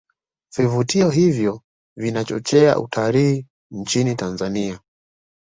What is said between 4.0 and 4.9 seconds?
tanzania